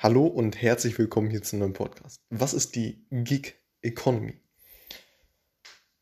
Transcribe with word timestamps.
Hallo 0.00 0.28
und 0.28 0.62
herzlich 0.62 0.96
willkommen 0.96 1.28
hier 1.28 1.42
zu 1.42 1.56
einem 1.56 1.72
Podcast. 1.72 2.20
Was 2.30 2.54
ist 2.54 2.76
die 2.76 3.04
Gig 3.10 3.56
Economy? 3.82 4.40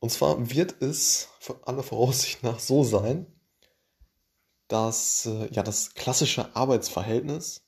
Und 0.00 0.10
zwar 0.10 0.50
wird 0.50 0.82
es 0.82 1.30
für 1.40 1.66
alle 1.66 1.82
Voraussicht 1.82 2.42
nach 2.42 2.58
so 2.58 2.84
sein, 2.84 3.26
dass 4.68 5.24
äh, 5.24 5.48
ja 5.50 5.62
das 5.62 5.94
klassische 5.94 6.54
Arbeitsverhältnis, 6.54 7.64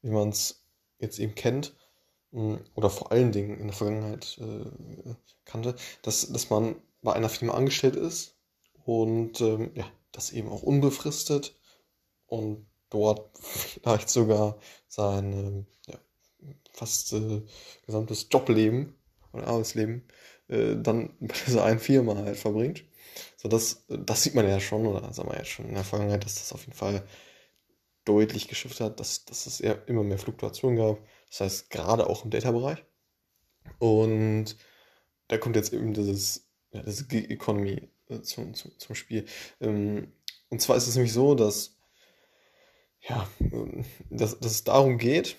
wie 0.00 0.12
man 0.12 0.30
es 0.30 0.64
jetzt 0.98 1.18
eben 1.18 1.34
kennt, 1.34 1.76
mh, 2.30 2.60
oder 2.74 2.88
vor 2.88 3.12
allen 3.12 3.30
Dingen 3.30 3.58
in 3.58 3.66
der 3.66 3.76
Vergangenheit 3.76 4.38
äh, 4.38 5.14
kannte, 5.44 5.76
dass, 6.00 6.32
dass 6.32 6.48
man 6.48 6.76
bei 7.02 7.12
einer 7.12 7.28
Firma 7.28 7.52
angestellt 7.52 7.96
ist 7.96 8.38
und 8.84 9.38
ähm, 9.42 9.72
ja, 9.74 9.84
das 10.12 10.30
eben 10.30 10.48
auch 10.48 10.62
unbefristet 10.62 11.60
und 12.24 12.71
dort 12.92 13.30
vielleicht 13.38 14.08
sogar 14.08 14.58
sein 14.88 15.66
ja, 15.86 15.98
fast 16.72 17.12
äh, 17.12 17.42
gesamtes 17.86 18.28
Jobleben 18.30 18.94
oder 19.32 19.46
Arbeitsleben 19.46 20.06
äh, 20.48 20.76
dann 20.76 21.16
bei 21.20 21.34
dieser 21.46 21.64
einen 21.64 21.80
Firma 21.80 22.14
halt 22.16 22.36
verbringt. 22.36 22.84
So, 23.36 23.48
das, 23.48 23.84
das 23.88 24.22
sieht 24.22 24.34
man 24.34 24.48
ja 24.48 24.60
schon, 24.60 24.86
oder 24.86 25.12
sagen 25.12 25.30
wir 25.30 25.36
ja 25.36 25.44
schon 25.44 25.68
in 25.68 25.74
der 25.74 25.84
Vergangenheit, 25.84 26.24
dass 26.24 26.36
das 26.36 26.52
auf 26.52 26.62
jeden 26.62 26.76
Fall 26.76 27.02
deutlich 28.04 28.48
geschifft 28.48 28.80
hat, 28.80 29.00
dass, 29.00 29.24
dass 29.24 29.46
es 29.46 29.60
eher 29.60 29.86
immer 29.88 30.02
mehr 30.02 30.18
Fluktuationen 30.18 30.78
gab. 30.78 30.98
Das 31.28 31.40
heißt, 31.40 31.70
gerade 31.70 32.08
auch 32.08 32.24
im 32.24 32.30
Data-Bereich. 32.30 32.84
Und 33.78 34.56
da 35.28 35.38
kommt 35.38 35.56
jetzt 35.56 35.72
eben 35.72 35.92
dieses, 35.92 36.48
ja, 36.72 36.82
das 36.82 37.08
Gig 37.08 37.30
Economy 37.30 37.88
äh, 38.08 38.20
zum, 38.22 38.54
zum, 38.54 38.72
zum 38.78 38.94
Spiel. 38.94 39.26
Ähm, 39.60 40.12
und 40.48 40.60
zwar 40.60 40.76
ist 40.76 40.88
es 40.88 40.94
nämlich 40.94 41.12
so, 41.12 41.34
dass 41.34 41.76
ja, 43.08 43.28
ähm, 43.40 43.84
dass, 44.10 44.38
dass 44.38 44.52
es 44.52 44.64
darum 44.64 44.98
geht, 44.98 45.36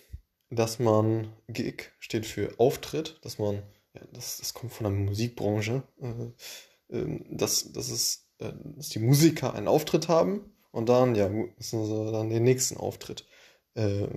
dass 0.50 0.80
man 0.80 1.34
Gig 1.48 1.92
steht 2.00 2.26
für 2.26 2.54
Auftritt, 2.60 3.20
dass 3.24 3.40
man, 3.40 3.64
ja, 3.94 4.02
das, 4.12 4.38
das 4.38 4.54
kommt 4.54 4.74
von 4.74 4.84
der 4.86 4.94
Musikbranche, 4.94 5.84
äh, 6.02 6.98
äh, 6.98 7.20
dass, 7.30 7.72
dass, 7.72 7.90
es, 7.90 8.28
äh, 8.40 8.52
dass 8.76 8.90
die 8.90 9.00
Musiker 9.00 9.54
einen 9.54 9.68
Auftritt 9.68 10.08
haben 10.08 10.54
und 10.72 10.90
dann, 10.90 11.16
ja, 11.16 11.30
müssen 11.30 11.86
sie 11.86 12.12
dann 12.12 12.30
den 12.30 12.44
nächsten 12.44 12.78
Auftritt 12.78 13.26
äh, 13.76 14.08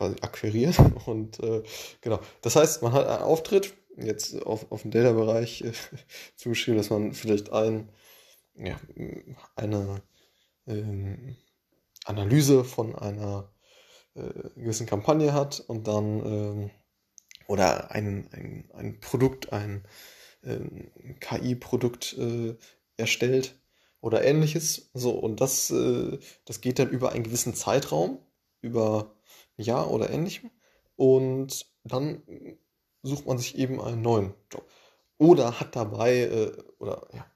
quasi 0.00 0.16
akquirieren. 0.20 0.74
Und 1.06 1.40
äh, 1.40 1.62
genau, 2.00 2.20
das 2.42 2.56
heißt, 2.56 2.82
man 2.82 2.92
hat 2.92 3.06
einen 3.06 3.22
Auftritt, 3.22 3.74
jetzt 3.96 4.42
auf, 4.46 4.70
auf 4.72 4.82
dem 4.82 4.90
Data-Bereich 4.90 5.62
äh, 5.62 5.72
zugeschrieben, 6.36 6.78
dass 6.78 6.90
man 6.90 7.12
vielleicht 7.12 7.52
ein, 7.52 7.88
ja, 8.54 8.80
eine 9.56 10.02
ähm, 10.66 11.36
Analyse 12.04 12.64
von 12.64 12.94
einer 12.94 13.50
äh, 14.14 14.50
gewissen 14.56 14.86
Kampagne 14.86 15.32
hat 15.32 15.60
und 15.60 15.86
dann 15.86 16.26
ähm, 16.26 16.70
oder 17.46 17.90
ein, 17.90 18.28
ein, 18.32 18.70
ein 18.74 19.00
Produkt, 19.00 19.52
ein 19.52 19.84
ähm, 20.44 20.90
KI-Produkt 21.20 22.16
äh, 22.18 22.56
erstellt 22.96 23.58
oder 24.00 24.24
ähnliches. 24.24 24.90
So, 24.94 25.12
und 25.12 25.40
das, 25.40 25.70
äh, 25.70 26.18
das 26.44 26.60
geht 26.60 26.78
dann 26.78 26.90
über 26.90 27.12
einen 27.12 27.24
gewissen 27.24 27.54
Zeitraum, 27.54 28.18
über 28.60 29.16
ein 29.58 29.64
Jahr 29.64 29.90
oder 29.90 30.10
ähnlichem. 30.10 30.50
Und 30.96 31.66
dann 31.84 32.22
sucht 33.02 33.26
man 33.26 33.38
sich 33.38 33.56
eben 33.58 33.80
einen 33.80 34.02
neuen 34.02 34.34
Job. 34.52 34.68
Oder 35.18 35.60
hat 35.60 35.76
dabei, 35.76 36.20
äh, 36.20 36.52
oder 36.78 37.08
ja, 37.12 37.26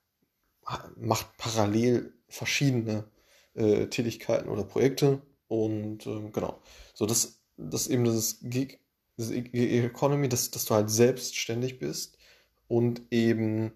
macht 0.96 1.36
parallel 1.36 2.14
verschiedene 2.28 3.04
äh, 3.55 3.86
Tätigkeiten 3.86 4.48
oder 4.48 4.64
Projekte. 4.64 5.22
Und 5.48 6.06
äh, 6.06 6.30
genau. 6.33 6.60
So, 6.94 7.06
das, 7.06 7.41
das 7.56 7.88
eben 7.88 8.05
das 8.05 8.38
Gig, 8.42 8.80
das 9.16 9.30
Gig 9.30 9.55
Economy, 9.55 10.28
dass, 10.28 10.50
dass 10.50 10.65
du 10.65 10.75
halt 10.75 10.91
selbstständig 10.91 11.78
bist 11.78 12.19
und 12.69 13.03
eben 13.10 13.72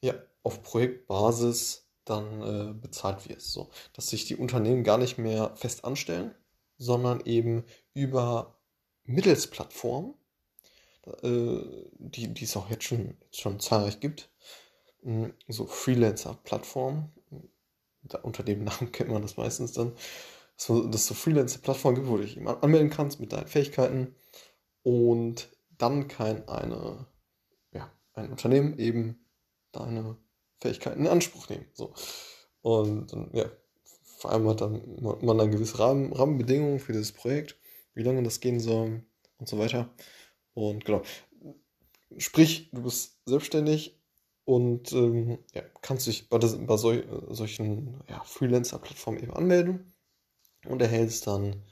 ja, 0.00 0.14
auf 0.42 0.62
Projektbasis 0.62 1.86
dann 2.04 2.42
äh, 2.42 2.72
bezahlt 2.72 3.28
wirst. 3.28 3.52
So, 3.52 3.70
dass 3.92 4.08
sich 4.08 4.26
die 4.26 4.36
Unternehmen 4.36 4.84
gar 4.84 4.98
nicht 4.98 5.18
mehr 5.18 5.54
fest 5.56 5.84
anstellen, 5.84 6.34
sondern 6.78 7.20
eben 7.24 7.64
über 7.94 8.56
Mittelsplattformen, 9.04 10.14
äh, 11.22 11.58
die, 11.98 12.28
die 12.32 12.44
es 12.44 12.56
auch 12.56 12.70
jetzt 12.70 12.84
schon, 12.84 13.16
jetzt 13.22 13.40
schon 13.40 13.60
zahlreich 13.60 14.00
gibt, 14.00 14.28
so 15.48 15.66
Freelancer-Plattformen, 15.66 17.12
unter 18.22 18.42
dem 18.42 18.64
Namen 18.64 18.92
kennt 18.92 19.10
man 19.10 19.22
das 19.22 19.36
meistens 19.36 19.72
dann, 19.72 19.92
dass, 20.56 20.68
es 20.68 21.06
so 21.06 21.14
Freelancer-Plattformen 21.14 21.96
gibt, 21.96 22.08
wo 22.08 22.16
du 22.16 22.22
dich 22.22 22.36
eben 22.36 22.48
anmelden 22.48 22.90
kannst 22.90 23.20
mit 23.20 23.32
deinen 23.32 23.46
Fähigkeiten 23.46 24.14
und 24.82 25.48
dann 25.78 26.08
kann 26.08 26.48
eine, 26.48 27.06
ja, 27.72 27.90
ein 28.14 28.30
Unternehmen 28.30 28.78
eben 28.78 29.26
deine 29.72 30.16
Fähigkeiten 30.60 31.00
in 31.00 31.08
Anspruch 31.08 31.48
nehmen. 31.48 31.66
So. 31.74 31.92
Und 32.62 33.12
vor 34.16 34.32
allem 34.32 34.48
hat 34.48 34.60
dann 34.60 34.82
man 35.00 35.38
dann 35.38 35.50
gewisse 35.50 35.78
Rahmen, 35.78 36.12
Rahmenbedingungen 36.12 36.80
für 36.80 36.92
dieses 36.92 37.12
Projekt, 37.12 37.56
wie 37.94 38.02
lange 38.02 38.22
das 38.22 38.40
gehen 38.40 38.60
soll 38.60 39.04
und 39.38 39.48
so 39.48 39.58
weiter. 39.58 39.90
Und 40.54 40.84
genau. 40.84 41.02
Sprich, 42.16 42.70
du 42.72 42.82
bist 42.82 43.18
selbstständig 43.26 44.00
und 44.46 44.92
ähm, 44.92 45.38
ja, 45.54 45.62
kannst 45.82 46.06
dich 46.06 46.28
bei, 46.28 46.38
das, 46.38 46.56
bei 46.56 46.76
sol, 46.76 47.04
solchen 47.30 48.00
ja, 48.08 48.22
Freelancer-Plattformen 48.24 49.20
eben 49.20 49.34
anmelden 49.34 49.92
und 50.68 50.80
erhältst 50.80 51.26
dann 51.26 51.64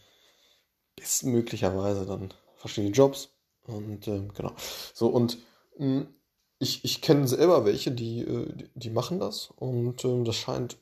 bestmöglicherweise 0.97 2.05
dann 2.05 2.35
verschiedene 2.57 2.93
Jobs. 2.93 3.31
Und 3.67 4.07
ähm, 4.09 4.33
genau. 4.35 4.53
So, 4.93 5.07
und 5.07 5.39
mh, 5.79 6.01
hm, 6.01 6.15
ich, 6.59 6.85
ich 6.85 7.01
kenne 7.01 7.29
selber 7.29 7.65
welche, 7.65 7.93
die, 7.93 8.21
äh, 8.21 8.53
die, 8.53 8.69
die 8.75 8.91
machen 8.91 9.21
das 9.21 9.51
und 9.57 10.05
ähm, 10.05 10.25
das 10.25 10.37
scheint 10.37 10.77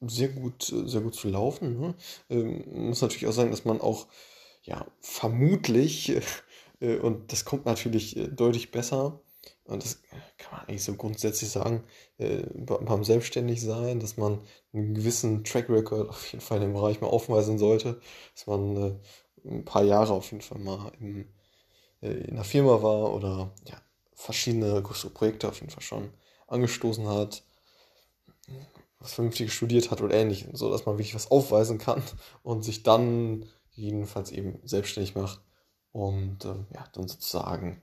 sehr 0.00 0.28
gut, 0.28 0.62
sehr 0.62 1.00
gut 1.00 1.16
zu 1.16 1.28
laufen. 1.28 1.80
Ne? 1.80 1.94
Ähm, 2.30 2.88
muss 2.88 3.02
natürlich 3.02 3.26
auch 3.26 3.32
sagen, 3.32 3.50
dass 3.50 3.64
man 3.64 3.80
auch 3.80 4.06
ja 4.62 4.86
vermutlich, 5.00 6.12
äh, 6.80 6.98
und 6.98 7.32
das 7.32 7.44
kommt 7.44 7.66
natürlich 7.66 8.16
äh, 8.16 8.28
deutlich 8.28 8.70
besser, 8.70 9.20
und 9.64 9.84
das 9.84 10.00
kann 10.38 10.52
man 10.52 10.60
eigentlich 10.62 10.84
so 10.84 10.94
grundsätzlich 10.94 11.50
sagen, 11.50 11.84
äh, 12.16 12.42
beim 12.54 13.04
Selbstständigsein, 13.04 14.00
dass 14.00 14.16
man 14.16 14.40
einen 14.72 14.94
gewissen 14.94 15.44
Track 15.44 15.68
Record 15.68 16.08
auf 16.08 16.32
jeden 16.32 16.42
Fall 16.42 16.58
in 16.58 16.64
dem 16.64 16.72
Bereich 16.72 17.00
mal 17.00 17.08
aufweisen 17.08 17.58
sollte, 17.58 18.00
dass 18.34 18.46
man 18.46 18.76
äh, 18.76 18.94
ein 19.48 19.64
paar 19.64 19.84
Jahre 19.84 20.14
auf 20.14 20.30
jeden 20.30 20.42
Fall 20.42 20.58
mal 20.58 20.92
in, 21.00 21.28
äh, 22.00 22.12
in 22.12 22.34
einer 22.34 22.44
Firma 22.44 22.82
war 22.82 23.14
oder 23.14 23.52
ja, 23.66 23.80
verschiedene 24.14 24.82
größere 24.82 25.10
Projekte 25.10 25.48
auf 25.48 25.60
jeden 25.60 25.70
Fall 25.70 25.82
schon 25.82 26.10
angestoßen 26.46 27.06
hat, 27.06 27.42
was 29.00 29.12
vernünftig 29.12 29.52
studiert 29.52 29.90
hat 29.90 30.00
oder 30.00 30.14
ähnliches, 30.14 30.58
so 30.58 30.70
dass 30.70 30.86
man 30.86 30.96
wirklich 30.96 31.14
was 31.14 31.30
aufweisen 31.30 31.78
kann 31.78 32.02
und 32.42 32.64
sich 32.64 32.82
dann 32.82 33.46
jedenfalls 33.72 34.32
eben 34.32 34.60
selbstständig 34.64 35.14
macht 35.14 35.40
und 35.92 36.44
ähm, 36.44 36.66
ja, 36.74 36.84
dann 36.92 37.06
sozusagen 37.06 37.82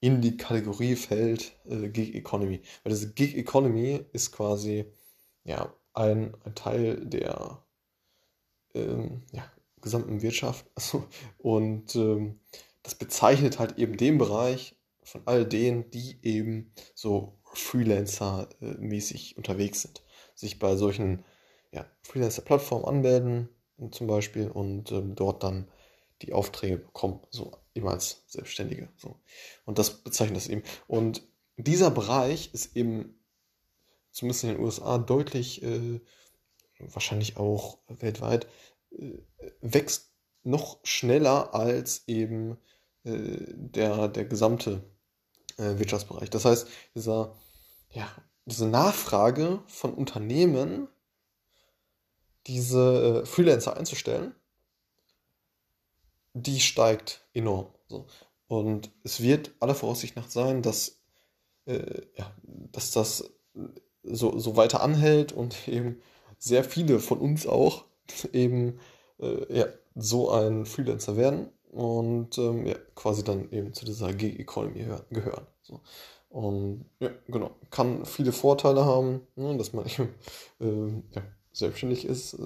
in 0.00 0.22
die 0.22 0.36
Kategorie 0.36 0.96
fällt 0.96 1.52
äh, 1.66 1.88
Gig 1.88 2.14
Economy. 2.14 2.62
Weil 2.82 2.92
diese 2.92 3.12
Gig 3.12 3.36
Economy 3.36 4.04
ist 4.12 4.32
quasi 4.32 4.86
ja, 5.44 5.74
ein, 5.92 6.34
ein 6.44 6.54
Teil 6.54 7.04
der 7.04 7.62
ähm, 8.74 9.22
ja, 9.32 9.44
gesamten 9.80 10.22
Wirtschaft. 10.22 10.66
Also, 10.74 11.04
und 11.38 11.94
ähm, 11.96 12.40
das 12.82 12.94
bezeichnet 12.94 13.58
halt 13.58 13.78
eben 13.78 13.96
den 13.96 14.18
Bereich 14.18 14.74
von 15.02 15.22
all 15.26 15.44
denen, 15.44 15.90
die 15.90 16.18
eben 16.22 16.72
so 16.94 17.38
Freelancer-mäßig 17.52 19.36
unterwegs 19.36 19.82
sind. 19.82 20.02
Sich 20.34 20.58
bei 20.58 20.76
solchen 20.76 21.24
ja, 21.72 21.84
Freelancer-Plattformen 22.02 22.84
anmelden 22.84 23.48
zum 23.90 24.06
Beispiel 24.06 24.50
und 24.50 24.92
ähm, 24.92 25.14
dort 25.14 25.42
dann 25.42 25.68
die 26.22 26.32
Aufträge 26.32 26.78
bekommen, 26.78 27.20
so 27.30 27.52
immer 27.74 27.92
als 27.92 28.22
Selbstständige. 28.26 28.88
So. 28.96 29.20
Und 29.64 29.78
das 29.78 30.02
bezeichnet 30.02 30.36
das 30.36 30.48
eben. 30.48 30.62
Und 30.86 31.22
dieser 31.56 31.90
Bereich 31.90 32.52
ist 32.52 32.76
eben, 32.76 33.18
zumindest 34.10 34.44
in 34.44 34.50
den 34.50 34.60
USA, 34.60 34.98
deutlich, 34.98 35.62
äh, 35.62 36.00
wahrscheinlich 36.78 37.36
auch 37.36 37.78
weltweit, 37.88 38.46
äh, 38.92 39.18
wächst 39.60 40.10
noch 40.42 40.80
schneller 40.84 41.54
als 41.54 42.08
eben 42.08 42.56
äh, 43.04 43.36
der, 43.54 44.08
der 44.08 44.24
gesamte 44.24 44.82
äh, 45.58 45.78
Wirtschaftsbereich. 45.78 46.30
Das 46.30 46.44
heißt, 46.44 46.66
dieser, 46.94 47.36
ja, 47.90 48.08
diese 48.46 48.66
Nachfrage 48.66 49.62
von 49.66 49.94
Unternehmen, 49.94 50.88
diese 52.46 53.22
äh, 53.22 53.26
Freelancer 53.26 53.76
einzustellen, 53.76 54.34
die 56.34 56.60
steigt 56.60 57.26
enorm. 57.34 57.66
So. 57.88 58.06
Und 58.46 58.90
es 59.04 59.22
wird 59.22 59.52
aller 59.60 59.74
Voraussicht 59.74 60.16
nach 60.16 60.28
sein, 60.28 60.62
dass, 60.62 61.00
äh, 61.66 62.02
ja, 62.16 62.34
dass 62.72 62.90
das 62.90 63.30
so, 64.02 64.38
so 64.38 64.56
weiter 64.56 64.82
anhält 64.82 65.32
und 65.32 65.68
eben 65.68 66.00
sehr 66.38 66.64
viele 66.64 67.00
von 67.00 67.18
uns 67.18 67.46
auch 67.46 67.84
eben 68.32 68.80
äh, 69.18 69.58
ja, 69.58 69.66
so 69.94 70.30
ein 70.30 70.66
Freelancer 70.66 71.16
werden 71.16 71.50
und 71.70 72.38
ähm, 72.38 72.66
ja, 72.66 72.76
quasi 72.94 73.22
dann 73.22 73.50
eben 73.52 73.72
zu 73.72 73.84
dieser 73.84 74.12
Gig 74.12 74.38
Economy 74.38 74.86
gehören. 75.10 75.46
So. 75.62 75.80
Und 76.28 76.86
ja, 77.00 77.10
genau, 77.26 77.50
kann 77.70 78.06
viele 78.06 78.32
Vorteile 78.32 78.84
haben, 78.84 79.26
ne, 79.34 79.56
dass 79.56 79.72
man 79.72 79.86
eben 80.58 81.02
äh, 81.12 81.16
ja, 81.16 81.22
selbstständig 81.52 82.04
ist, 82.04 82.34
äh, 82.34 82.38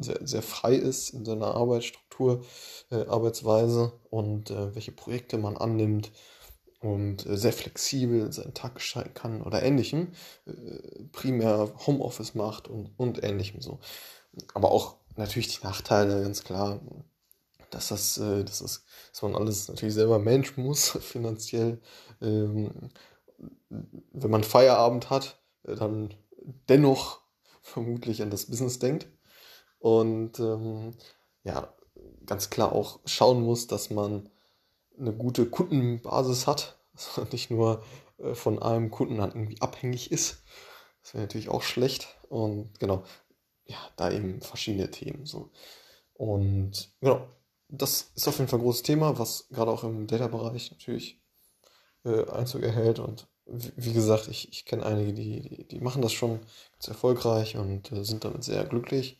sehr, 0.00 0.26
sehr 0.26 0.42
frei 0.42 0.74
ist 0.74 1.10
in 1.10 1.24
seiner 1.24 1.54
Arbeitsstruktur, 1.54 2.44
äh, 2.90 3.06
Arbeitsweise 3.06 3.92
und 4.10 4.50
äh, 4.50 4.74
welche 4.74 4.92
Projekte 4.92 5.38
man 5.38 5.56
annimmt 5.56 6.12
und 6.80 7.26
äh, 7.26 7.36
sehr 7.36 7.52
flexibel 7.52 8.30
seinen 8.32 8.54
Tag 8.54 8.76
gestalten 8.76 9.14
kann 9.14 9.42
oder 9.42 9.62
ähnlichem, 9.62 10.12
äh, 10.46 10.52
primär 11.12 11.72
Homeoffice 11.86 12.34
macht 12.34 12.68
und, 12.68 12.90
und 12.98 13.22
ähnlichem 13.24 13.60
so. 13.60 13.78
Aber 14.52 14.70
auch 14.70 14.96
natürlich 15.16 15.58
die 15.58 15.64
Nachteile, 15.64 16.22
ganz 16.22 16.44
klar, 16.44 16.80
dass 17.70 17.88
das, 17.88 18.18
äh, 18.18 18.44
dass 18.44 18.58
das, 18.58 18.84
dass 19.10 19.22
man 19.22 19.34
alles 19.34 19.68
natürlich 19.68 19.94
selber 19.94 20.18
Mensch 20.18 20.56
muss, 20.56 20.90
finanziell. 21.00 21.80
Ähm, 22.20 22.70
wenn 23.68 24.30
man 24.30 24.44
Feierabend 24.44 25.10
hat, 25.10 25.40
dann 25.64 26.14
dennoch 26.68 27.23
vermutlich 27.64 28.22
an 28.22 28.30
das 28.30 28.46
Business 28.46 28.78
denkt. 28.78 29.08
Und 29.78 30.38
ähm, 30.38 30.94
ja, 31.42 31.74
ganz 32.26 32.50
klar 32.50 32.72
auch 32.72 33.00
schauen 33.06 33.42
muss, 33.42 33.66
dass 33.66 33.90
man 33.90 34.28
eine 34.98 35.12
gute 35.12 35.46
Kundenbasis 35.46 36.46
hat, 36.46 36.78
dass 36.92 37.16
man 37.16 37.28
nicht 37.32 37.50
nur 37.50 37.82
äh, 38.18 38.34
von 38.34 38.62
einem 38.62 38.90
Kunden 38.90 39.18
dann 39.18 39.30
irgendwie 39.30 39.60
abhängig 39.60 40.12
ist. 40.12 40.44
Das 41.02 41.14
wäre 41.14 41.24
natürlich 41.24 41.48
auch 41.48 41.62
schlecht. 41.62 42.16
Und 42.28 42.78
genau, 42.78 43.02
ja, 43.64 43.78
da 43.96 44.10
eben 44.10 44.40
verschiedene 44.40 44.90
Themen. 44.90 45.26
So. 45.26 45.50
Und 46.12 46.94
genau, 47.00 47.26
das 47.68 48.12
ist 48.14 48.28
auf 48.28 48.38
jeden 48.38 48.48
Fall 48.48 48.58
ein 48.58 48.62
großes 48.62 48.82
Thema, 48.82 49.18
was 49.18 49.48
gerade 49.48 49.70
auch 49.70 49.84
im 49.84 50.06
Data-Bereich 50.06 50.70
natürlich 50.70 51.20
äh, 52.04 52.28
Einzug 52.30 52.62
erhält. 52.62 52.98
Und 52.98 53.26
wie, 53.46 53.92
gesagt, 53.92 54.28
ich, 54.28 54.50
ich 54.50 54.64
kenne 54.64 54.86
einige, 54.86 55.12
die, 55.12 55.64
die, 55.68 55.80
machen 55.80 56.02
das 56.02 56.12
schon 56.12 56.40
ganz 56.72 56.88
erfolgreich 56.88 57.56
und 57.56 57.92
äh, 57.92 58.04
sind 58.04 58.24
damit 58.24 58.44
sehr 58.44 58.64
glücklich. 58.64 59.18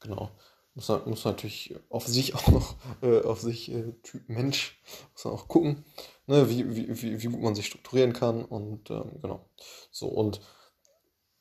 Genau 0.00 0.30
muss, 0.74 0.88
muss 1.06 1.24
natürlich 1.24 1.74
auf 1.88 2.06
sich 2.06 2.34
auch 2.34 2.48
noch, 2.48 2.74
äh, 3.02 3.22
auf 3.22 3.40
sich 3.40 3.70
äh, 3.70 3.92
Typ 4.02 4.28
Mensch, 4.28 4.80
muss 5.12 5.24
man 5.24 5.34
auch 5.34 5.48
gucken, 5.48 5.84
ne, 6.26 6.48
wie, 6.50 6.74
wie, 6.74 7.02
wie, 7.02 7.22
wie 7.22 7.26
gut 7.26 7.40
man 7.40 7.54
sich 7.54 7.66
strukturieren 7.66 8.12
kann 8.12 8.44
und 8.44 8.90
ähm, 8.90 9.18
genau. 9.22 9.48
So 9.90 10.08
und 10.08 10.40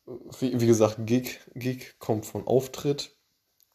äh, 0.07 0.11
wie, 0.39 0.61
wie 0.61 0.67
gesagt, 0.67 0.97
Gig, 0.99 1.39
Gig 1.55 1.99
kommt 1.99 2.25
von 2.25 2.47
Auftritt. 2.47 3.15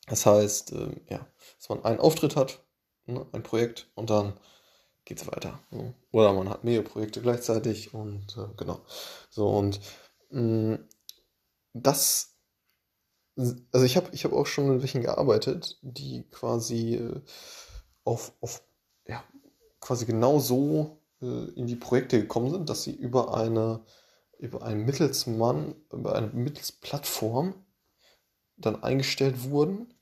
Das 0.07 0.25
heißt, 0.25 0.73
äh, 0.73 0.91
ja, 1.11 1.27
dass 1.59 1.69
man 1.69 1.85
einen 1.85 2.01
Auftritt 2.01 2.37
hat, 2.37 2.65
ne, 3.07 3.27
ein 3.33 3.43
Projekt 3.43 3.91
und 3.95 4.11
dann 4.11 4.39
geht 5.09 5.23
es 5.23 5.27
weiter. 5.27 5.59
So. 5.71 5.95
Oder 6.13 6.35
man 6.35 6.51
hat 6.51 6.65
mehrere 6.65 6.85
Projekte 6.85 7.23
gleichzeitig 7.23 7.95
und 7.95 8.37
äh, 8.37 8.47
genau. 8.59 8.81
So 9.31 9.49
und 9.49 9.81
mh, 10.31 10.77
mm, 10.77 10.89
das 11.73 12.35
also 13.37 13.87
ich 13.87 13.97
habe 13.97 14.09
ich 14.13 14.25
hab 14.25 14.33
auch 14.33 14.47
schon 14.47 14.69
mit 14.69 14.83
welchen 14.83 15.01
gearbeitet, 15.01 15.79
die 15.83 16.29
quasi 16.29 16.97
äh, 16.97 17.21
auf, 18.05 18.33
auf 18.41 18.63
ja, 19.07 19.23
quasi 19.81 20.07
genau 20.07 20.41
so 20.41 20.99
äh, 21.23 21.51
in 21.55 21.67
die 21.67 21.77
Projekte 21.77 22.21
gekommen 22.21 22.51
sind, 22.51 22.69
dass 22.69 22.83
sie 22.83 22.95
über 22.95 23.35
eine 23.35 23.85
über 24.39 24.63
einen 24.63 24.85
Mittelsmann, 24.85 25.75
über 25.93 26.15
eine 26.17 26.29
Mittelsplattform 26.29 27.55
dann 28.57 28.83
eingestellt 28.83 29.51
wurden 29.51 29.95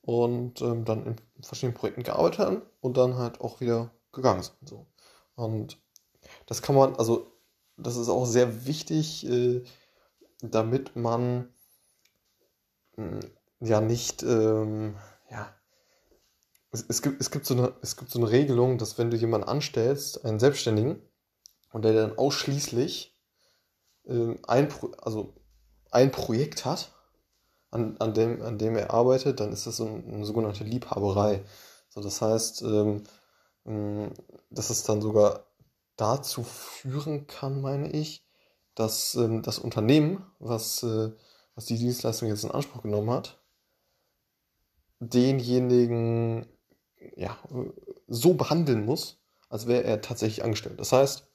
und 0.00 0.62
ähm, 0.62 0.84
dann 0.84 1.06
in 1.36 1.42
verschiedenen 1.42 1.74
Projekten 1.76 2.02
gearbeitet 2.02 2.38
haben 2.40 2.62
und 2.80 2.96
dann 2.96 3.16
halt 3.16 3.40
auch 3.40 3.60
wieder 3.60 3.92
gegangen 4.16 4.42
sind. 4.42 4.56
So. 4.68 4.86
Und 5.36 5.78
das 6.46 6.62
kann 6.62 6.74
man, 6.74 6.96
also 6.96 7.32
das 7.76 7.96
ist 7.96 8.08
auch 8.08 8.26
sehr 8.26 8.66
wichtig, 8.66 9.26
äh, 9.26 9.62
damit 10.40 10.96
man 10.96 11.48
ja 13.60 13.80
nicht, 13.80 14.22
ähm, 14.22 14.96
ja, 15.30 15.54
es, 16.70 16.84
es, 16.88 17.02
gibt, 17.02 17.20
es, 17.20 17.30
gibt 17.30 17.46
so 17.46 17.54
eine, 17.54 17.74
es 17.82 17.96
gibt 17.96 18.10
so 18.10 18.18
eine 18.18 18.30
Regelung, 18.30 18.78
dass 18.78 18.98
wenn 18.98 19.10
du 19.10 19.16
jemanden 19.16 19.48
anstellst, 19.48 20.24
einen 20.24 20.40
Selbstständigen, 20.40 21.00
und 21.72 21.82
der 21.84 21.92
dann 21.92 22.16
ausschließlich 22.16 23.14
ähm, 24.06 24.38
ein, 24.46 24.68
Pro, 24.68 24.92
also 25.02 25.34
ein 25.90 26.10
Projekt 26.10 26.64
hat, 26.64 26.92
an, 27.70 27.96
an, 27.98 28.14
dem, 28.14 28.40
an 28.40 28.56
dem 28.56 28.76
er 28.76 28.92
arbeitet, 28.94 29.40
dann 29.40 29.52
ist 29.52 29.66
das 29.66 29.76
so 29.76 29.86
eine, 29.86 30.02
eine 30.04 30.24
sogenannte 30.24 30.64
Liebhaberei. 30.64 31.44
So, 31.90 32.00
das 32.00 32.22
heißt, 32.22 32.62
ähm, 32.62 33.02
dass 34.50 34.70
es 34.70 34.84
dann 34.84 35.00
sogar 35.00 35.46
dazu 35.96 36.44
führen 36.44 37.26
kann, 37.26 37.60
meine 37.60 37.90
ich, 37.90 38.24
dass 38.74 39.14
ähm, 39.14 39.42
das 39.42 39.58
Unternehmen, 39.58 40.24
was 40.38 40.82
äh, 40.82 41.10
was 41.56 41.64
die 41.64 41.78
Dienstleistung 41.78 42.28
jetzt 42.28 42.44
in 42.44 42.50
Anspruch 42.52 42.82
genommen 42.82 43.10
hat, 43.10 43.40
denjenigen 45.00 46.46
ja, 47.16 47.36
so 48.06 48.34
behandeln 48.34 48.84
muss, 48.84 49.18
als 49.48 49.66
wäre 49.66 49.84
er 49.84 50.00
tatsächlich 50.00 50.44
angestellt. 50.44 50.78
Das 50.78 50.92
heißt, 50.92 51.26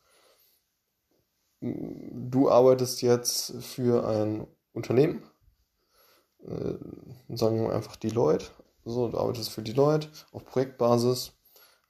du 1.60 2.50
arbeitest 2.50 3.01
jetzt 3.01 3.54
für 3.62 4.07
ein 4.07 4.48
Unternehmen, 4.74 5.24
äh, 6.44 6.75
sagen 7.36 7.63
wir 7.63 7.74
einfach 7.74 7.95
die 7.95 8.10
Leute, 8.10 8.45
so, 8.86 9.10
du 9.10 9.18
arbeitest 9.18 9.50
für 9.50 9.62
die 9.62 9.74
Leute 9.74 10.07
auf 10.31 10.45
Projektbasis 10.45 11.33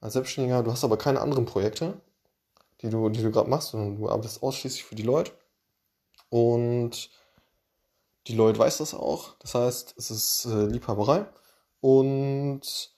als 0.02 0.14
Selbstständiger, 0.14 0.64
du 0.64 0.72
hast 0.72 0.84
aber 0.84 0.98
keine 0.98 1.22
anderen 1.22 1.46
Projekte, 1.46 2.02
die 2.82 2.90
du, 2.90 3.10
die 3.10 3.22
du 3.22 3.32
gerade 3.32 3.50
machst, 3.50 3.70
sondern 3.70 3.98
du 3.98 4.10
arbeitest 4.10 4.44
ausschließlich 4.44 4.84
für 4.84 4.96
die 4.96 5.04
Leute 5.04 5.32
und 6.30 7.10
die 8.28 8.36
Leute 8.36 8.60
weiß 8.60 8.78
das 8.78 8.94
auch. 8.94 9.36
Das 9.40 9.56
heißt, 9.56 9.96
es 9.98 10.12
ist 10.12 10.46
äh, 10.46 10.66
Liebhaberei. 10.66 11.26
Und 11.80 12.92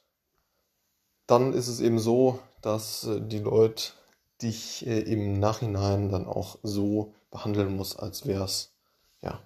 dann 1.27 1.53
ist 1.53 1.67
es 1.67 1.79
eben 1.79 1.99
so, 1.99 2.39
dass 2.61 3.05
äh, 3.05 3.21
die 3.21 3.39
Leute 3.39 3.93
dich 4.41 4.85
äh, 4.85 4.99
im 4.99 5.39
Nachhinein 5.39 6.09
dann 6.09 6.25
auch 6.25 6.57
so 6.63 7.13
behandeln 7.31 7.75
muss, 7.75 7.95
als 7.95 8.27
wär's, 8.27 8.73
ja, 9.21 9.41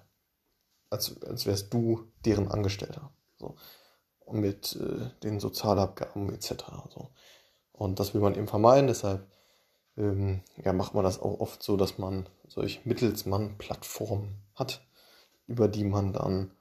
als, 0.90 1.22
als 1.22 1.46
wärst 1.46 1.72
du 1.72 2.10
deren 2.24 2.48
Angestellter. 2.48 3.10
So. 3.38 3.56
Und 4.24 4.40
mit 4.40 4.76
äh, 4.76 5.10
den 5.22 5.38
Sozialabgaben 5.40 6.32
etc. 6.34 6.54
So. 6.90 7.10
Und 7.78 8.00
das 8.00 8.14
will 8.14 8.20
man 8.20 8.34
eben 8.34 8.48
vermeiden, 8.48 8.88
deshalb 8.88 9.26
ähm, 9.96 10.42
ja, 10.62 10.72
macht 10.72 10.94
man 10.94 11.04
das 11.04 11.20
auch 11.20 11.40
oft 11.40 11.62
so, 11.62 11.76
dass 11.76 11.98
man 11.98 12.28
solche 12.46 12.80
Mittelsmann-Plattformen 12.84 14.34
hat 14.54 14.82
über 15.48 15.66
die 15.66 15.84
man 15.84 16.12
dann 16.12 16.52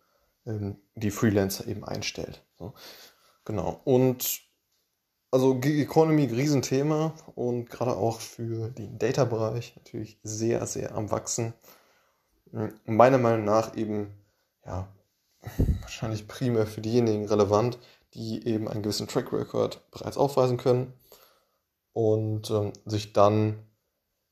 ähm, 0.48 0.78
die 0.96 1.12
Freelancer 1.12 1.68
eben 1.68 1.84
einstellt. 1.84 2.42
So. 2.58 2.74
Genau. 3.46 3.82
Und 3.84 4.42
also 5.30 5.60
Gig 5.60 5.80
Economy, 5.80 6.26
Riesenthema 6.26 7.14
und 7.36 7.70
gerade 7.70 7.96
auch 7.96 8.22
für 8.22 8.70
den 8.70 8.98
Data-Bereich 8.98 9.76
natürlich 9.76 10.20
sehr, 10.24 10.66
sehr 10.66 10.96
am 10.96 11.12
Wachsen. 11.12 11.54
Meiner 12.86 13.18
Meinung 13.18 13.44
nach 13.44 13.76
eben, 13.76 14.14
ja, 14.66 14.88
wahrscheinlich 15.82 16.28
primär 16.28 16.66
für 16.66 16.82
diejenigen 16.82 17.28
relevant, 17.28 17.78
die 18.14 18.46
eben 18.48 18.68
einen 18.68 18.84
gewissen 18.84 19.08
Track 19.08 19.32
Record 19.34 19.90
bereits 19.92 20.18
aufweisen 20.18 20.58
können 20.58 20.94
und 21.94 22.50
ähm, 22.52 22.74
sich 22.86 23.14
dann, 23.14 23.66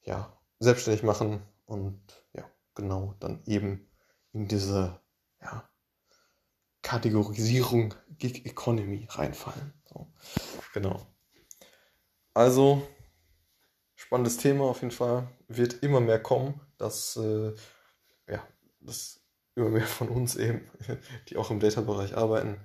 ja, 0.03 0.31
selbstständig 0.59 1.03
machen 1.03 1.41
und 1.65 1.99
ja, 2.33 2.49
genau, 2.75 3.15
dann 3.19 3.41
eben 3.45 3.89
in 4.31 4.47
diese 4.47 4.99
ja, 5.41 5.67
Kategorisierung 6.81 7.93
Gig 8.17 8.45
Economy 8.45 9.07
reinfallen. 9.09 9.73
So, 9.85 10.07
genau. 10.73 11.05
Also, 12.33 12.81
spannendes 13.95 14.37
Thema 14.37 14.65
auf 14.65 14.81
jeden 14.81 14.91
Fall. 14.91 15.27
Wird 15.47 15.83
immer 15.83 15.99
mehr 15.99 16.21
kommen, 16.21 16.59
dass, 16.77 17.15
äh, 17.17 17.53
ja, 18.27 18.45
dass 18.81 19.21
immer 19.55 19.69
mehr 19.69 19.87
von 19.87 20.09
uns 20.09 20.35
eben, 20.35 20.69
die 21.29 21.37
auch 21.37 21.49
im 21.49 21.59
Data-Bereich 21.59 22.15
arbeiten, 22.15 22.59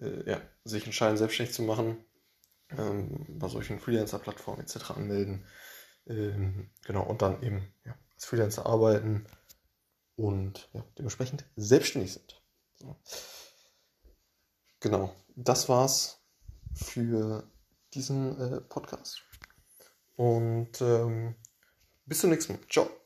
äh, 0.00 0.30
ja, 0.30 0.40
sich 0.64 0.84
entscheiden, 0.86 1.16
selbstständig 1.16 1.54
zu 1.54 1.62
machen, 1.62 2.04
ähm, 2.70 3.26
bei 3.38 3.48
solchen 3.48 3.80
Freelancer-Plattformen 3.80 4.60
etc. 4.60 4.92
anmelden. 4.92 5.46
Ähm, 6.06 6.70
genau, 6.84 7.02
und 7.04 7.22
dann 7.22 7.42
eben 7.42 7.72
ja, 7.84 7.94
als 8.14 8.24
Freelancer 8.24 8.66
arbeiten 8.66 9.26
und 10.16 10.68
ja, 10.72 10.84
dementsprechend 10.98 11.44
selbstständig 11.56 12.12
sind. 12.12 12.42
So. 12.76 12.96
Genau, 14.80 15.14
das 15.34 15.68
war's 15.68 16.20
für 16.74 17.50
diesen 17.94 18.38
äh, 18.38 18.60
Podcast. 18.60 19.22
Und 20.16 20.80
ähm, 20.80 21.34
bis 22.04 22.20
zum 22.20 22.30
nächsten 22.30 22.54
Mal. 22.54 22.60
Ciao. 22.68 23.05